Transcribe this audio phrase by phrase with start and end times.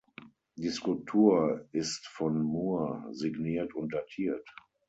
[0.55, 4.49] Die Skulptur ist von Moore signiert und datiert.